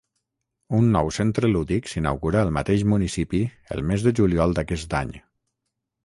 [0.75, 3.41] Un nou centre lúdic s'inaugurà al mateix municipi
[3.75, 5.13] el mes de juliol d'aquest any.